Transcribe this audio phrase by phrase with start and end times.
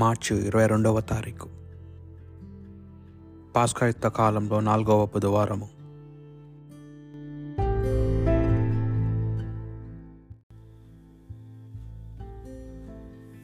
[0.00, 1.48] మార్చి ఇరవై రెండవ తారీఖు.
[3.56, 5.68] పాస్కాయుక్త కాలంలో నాలుగవ బుధవారము.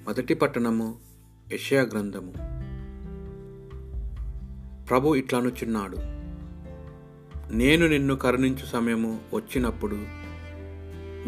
[0.08, 0.94] మొదటి పట్టణము
[1.52, 2.32] యషయా గ్రంథము.
[4.84, 5.96] ప్రభు ఇట్లనుచున్నాడు
[7.56, 9.96] నేను నిన్ను కరుణించు సమయము వచ్చినప్పుడు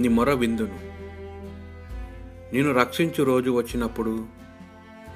[0.01, 0.79] నీ మొర విందును.
[2.55, 4.38] నేను రక్షించు రోజు వచ్చినప్పుడు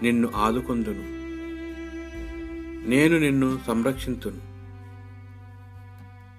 [0.03, 1.23] నిన్ను ఆదుకొందును.
[2.91, 4.53] నేను నిన్ను సంరక్షింతును.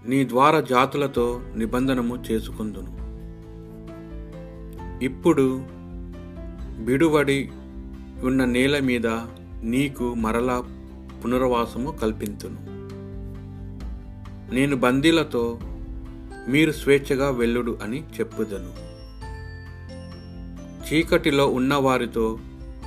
[0.09, 3.03] నీ ద్వారా జాతులతో నిబంధనము చేసుకుందును.
[5.03, 5.65] ఇప్పుడు
[6.79, 7.49] బిడువడి
[8.23, 9.07] ఉన్న నేల మీద
[9.63, 10.63] నీకు మరలా
[11.25, 12.73] పునర్వాసము కల్పింతును.
[14.53, 15.59] నేను బందీలతో
[16.47, 18.83] మీరు స్వేచ్ఛగా వెళ్ళుడు అని చెప్పుదను.
[20.87, 22.39] చీకటిలో ఉన్నవారితో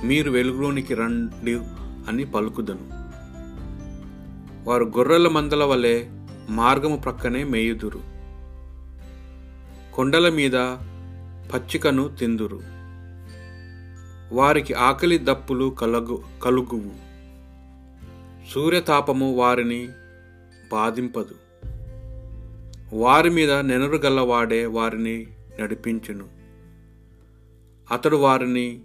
[0.03, 1.53] మీరు వెలుగులోనికి రండి
[2.07, 3.07] అని పలుకుదను.
[4.69, 6.05] వారు గొర్రెల మందల వలె
[6.49, 8.01] మార్గము ప్రక్కనే మేయుదురు.
[9.95, 10.51] కొండల మీద
[11.53, 12.61] పచ్చికను తిందురు.
[14.31, 17.07] వారికి ఆకలి దప్పులు కలగు కలుగువు.
[18.53, 19.89] సూర్యతాపము వారిని
[20.71, 21.35] బాధింపదు.
[22.93, 25.27] వారి మీద నెనరుగల్లవాడే వారిని
[25.61, 26.25] నడిపించును.
[27.91, 28.81] అతడు వారిని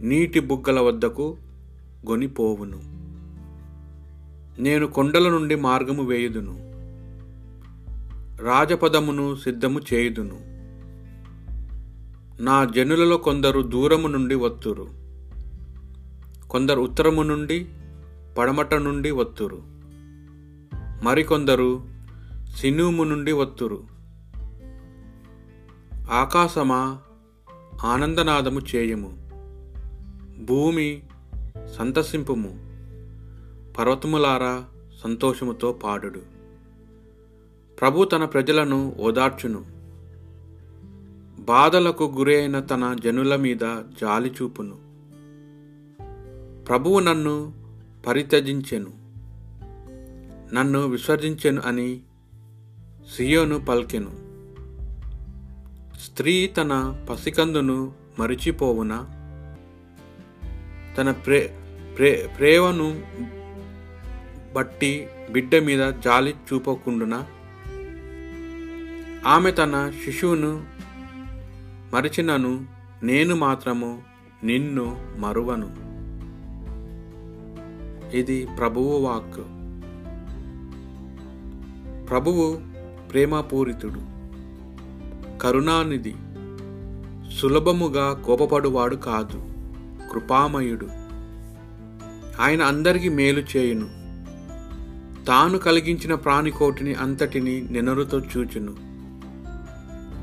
[0.00, 1.36] నీటి బుగ్గల వద్దకు
[2.10, 2.80] గొనిపోవును.
[4.62, 6.70] నేను కొండల నుండి మార్గము వేయుదును.
[8.42, 10.50] రాజపదమును సిద్ధము చేయుదును.
[12.42, 14.88] నా జనులలో కొందరు దూరము నుండి వత్తురు.
[16.50, 17.66] కొందరు ఉత్తరము నుండి
[18.38, 19.62] పడమట నుండి వత్తురు.
[21.02, 21.82] మరికొందరు
[22.56, 23.84] సినుము నుండి వత్తురు.
[26.10, 26.98] ఆకాశమా
[27.84, 29.29] ఆనందనాదము చేయము.
[30.44, 31.02] భూమి
[31.78, 32.48] సంతసింపుము.
[33.78, 34.64] పర్వతములారా
[35.04, 36.22] సంతోషముతో పాడుడు.
[37.80, 39.64] ప్రభు తన ప్రజలను ఓదార్చును.
[41.42, 44.76] బాధలకు గురి అయిన తన జనుల మీద జాలి చూపును.
[46.64, 47.54] ప్రభువు నన్ను
[48.06, 49.00] పరిత్యజించెను.
[50.54, 52.00] నన్ను విసర్జించెను అని
[53.16, 54.30] సియోను పల్కెను.
[55.98, 59.19] స్త్రీ తన పసికందును మరిచిపోవునా?
[60.96, 61.56] తన ప్రే
[61.98, 63.02] ప్రే ప్రేమను
[64.54, 67.26] బట్టి బిడ్డ మీద జాలి చూపకుండా
[69.26, 70.64] ఆమె తన శిశువును
[71.92, 72.66] మరిచినను
[73.02, 74.02] నేను మాత్రము
[74.44, 75.90] నిన్ను మరువను.
[78.16, 79.40] ఇది ప్రభువు వాక్
[82.08, 82.60] ప్రభువు
[83.10, 84.00] ప్రేమపూరితుడు.
[85.38, 86.14] కరుణానిధి.
[87.40, 89.49] సులభముగా కోపపడువాడు కాదు.
[90.12, 90.86] కృపామయుడు.
[92.40, 94.00] ఆయన అందరికీ మేలు చేయును.
[95.24, 98.74] తాను కలిగించిన ప్రాణికోటిని అంతటిని నెనరుతో చూచును.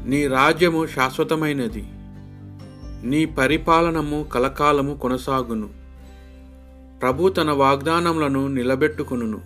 [0.09, 1.87] నీ రాజ్యము శాశ్వతమైనది.
[3.03, 5.69] నీ పరిపాలనము కలకాలము కొనసాగును.
[7.01, 9.41] ప్రభు తన వాగ్దానములను నిలబెట్టుకును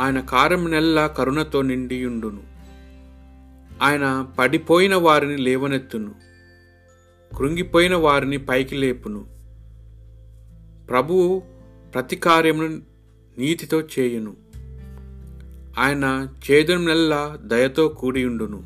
[0.00, 2.42] ఆయన కార్యం నెల్ల కరుణతో నిండియుండును.
[3.82, 6.10] ఆయన పడిపోయిన వారిని లేవనెత్తును.
[7.38, 9.24] కృంగిపోయిన వారిని పైకి లేపును.
[10.90, 11.42] ప్రభువు
[11.94, 12.82] ప్రతి కార్యమును
[13.38, 14.36] నీతితో చేయును.
[15.78, 18.62] ఆయన చేదునెల్లా దయతో కూడియుండును.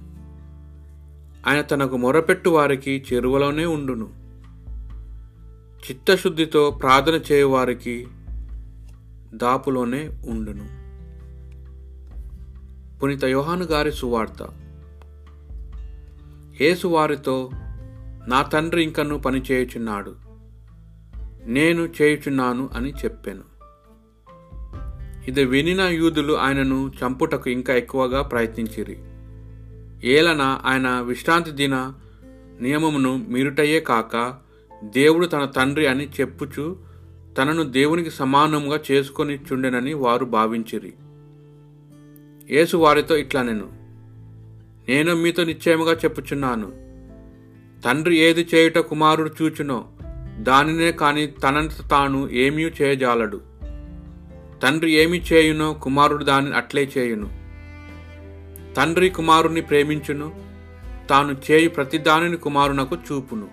[1.46, 4.08] ఆయన తనకు మొరపెట్టు వారికి చెరువలోనే ఉండును.
[5.80, 8.06] చిత్తశుద్ధితో ప్రార్థన చేయువారికి
[9.34, 10.78] దాపులోనే ఉండును.
[12.98, 14.48] పునీత యోహాను గారి సువార్త.
[16.62, 17.50] యేసు వారితో
[18.28, 20.14] నా తండ్రి ఇంకను పని చేయుచున్నాడు.
[21.44, 23.58] నేను చేయుచున్నాను అని చెప్పాను.
[25.28, 28.98] ఇది వినిన యూదులు ఆయనను చంపుటకు ఇంకా ఎక్కువగా ప్రయత్నించిరి.
[30.10, 31.92] ఏలన ఆయన విశ్రాంతి దిన
[32.60, 34.38] నియమమును మీరుటయే కాక
[34.84, 36.76] దేవుడు తన తండ్రి అని చెప్పుచు
[37.38, 40.92] తనను దేవునికి సమానముగా చేసుకొని చుండెనని వారు భావించిరి.
[42.54, 43.68] యేసు వారితో ఇట్లా నేను
[44.88, 46.87] నేను మీతో నిశ్చయముగా చెప్పుచున్నాను.
[47.84, 49.84] తండ్రి ఏది చేయుట కుమారుడు చూచునో
[50.38, 53.40] దానినే కాని తనంత తాను ఏమీ చేయజాలడు.
[54.62, 57.28] తండ్రి ఏమి చేయునో కుమారుడు దానిని అట్లే చేయును.
[58.74, 60.32] తండ్రి కుమారుని ప్రేమించును
[61.10, 63.48] తాను చేయు ప్రతిదానిని కుమారునకు చూపును.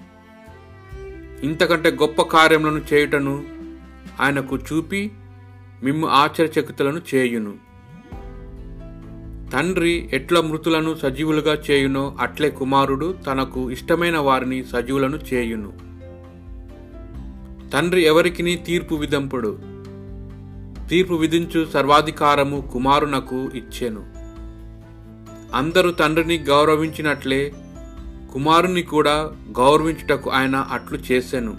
[1.44, 3.46] ఇంతకంటే గొప్ప కార్యములను చేయుటను
[4.22, 5.12] ఆయనకు చూపి
[5.84, 7.54] మిమ్ము ఆశ్చర్యచకితులను చేయును.
[9.54, 15.74] తండ్రి ఎట్ల మృతులను సజీవులుగా చేయునో అట్లే కుమారుడు తనకు ఇష్టమైన వారిని సజీవులను చేయును.
[17.70, 19.60] తండ్రి ఎవరికిని తీర్పు విధింపుడు?
[20.90, 24.04] తీర్పు విధించు సర్వాధికారము కుమారునకు ఇచ్చెను.
[25.54, 27.54] అందరూ తండ్రిని గౌరవించినట్లే
[28.34, 31.58] కుమారుని కూడా గౌరవించుటకు ఆయన అట్లు చేసెను.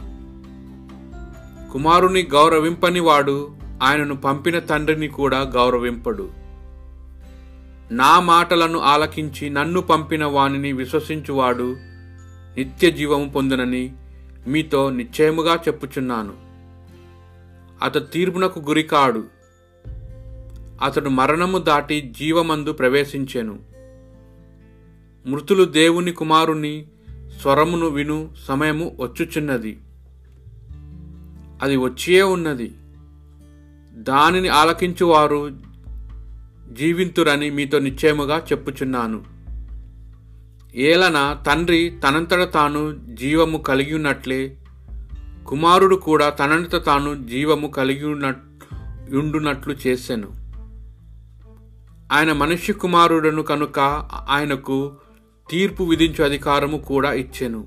[1.72, 3.50] కుమారుని గౌరవింపని వాడు
[3.82, 6.45] ఆయనను పంపిన తండ్రిని కూడా గౌరవింపడు.
[7.90, 11.76] నా మాటలను ఆలకించి నన్ను పంపిన వానిని విశ్వసించువాడు
[12.58, 13.92] నిత్య జీవము పొందునని
[14.46, 16.32] మీతో నిశ్చయముగా చెప్పుచున్నాను.
[17.84, 19.24] అతడు తీర్పునకు గురికాడు.
[20.82, 23.58] అతడు మరణము దాటి జీవమందు ప్రవేశించెను.
[25.26, 26.86] మృతులు దేవుని కుమారుని
[27.40, 29.78] స్వరమును విను సమయము వచ్చుచున్నది.
[31.62, 32.74] అది వచ్చియే ఉన్నది.
[33.92, 35.65] దానిని ఆలకించువారు
[36.72, 39.24] జీవింతురని మీతో నిశ్చయముగా చెప్పుచున్నాను.
[40.74, 44.56] ఏలన తండ్రి తనంతట తాను జీవము కలిగి ఉన్నట్లే
[45.46, 48.04] కుమారుడు కూడా తనంత తాను జీవము కలిగి
[49.16, 50.28] ఉండునట్లు చేసెను.
[52.12, 53.78] ఆయన మనుష్య కుమారుడను కనుక
[54.28, 54.92] ఆయనకు
[55.50, 57.66] తీర్పు విధించు అధికారము కూడా ఇచ్చెను.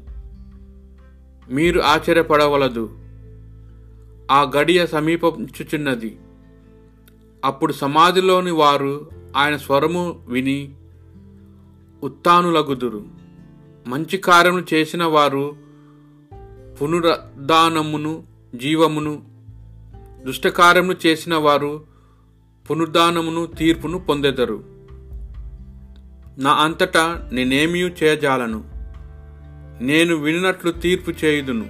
[1.52, 3.00] మీరు ఆశ్చర్యపడవలదు.
[4.32, 6.18] ఆ గడియ సమీపించుచున్నది.
[7.46, 10.72] అప్పుడు సమాధిలోని వారు ఆయన స్వరము విని
[12.04, 13.06] ఉత్తానులగుదురు.
[13.88, 15.56] మంచి కార్యము చేసిన వారు
[16.82, 18.24] పునరుద్ధానమును
[18.56, 19.24] జీవమును
[20.26, 21.84] దుష్టకార్యమును చేసిన వారు
[22.72, 24.64] పునరుద్ధానమును తీర్పును పొందెదరు.
[26.38, 28.64] నా అంతటా నేనేమీ చేయజాలను.
[29.84, 31.70] నేను వినినట్లు తీర్పు చేయుదును.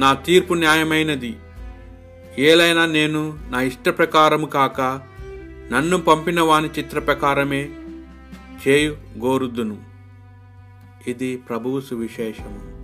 [0.00, 1.36] నా తీర్పు న్యాయమైనది.
[2.38, 5.00] ఏలైనా నేను నా ఇష్ట ప్రకారము కాక
[5.72, 7.68] నన్ను పంపిన వాని చిత్ర ప్రకారమే
[8.68, 9.78] చేయు గోరుద్దును.
[11.06, 12.79] ఇది ప్రభువు సువిశేషము.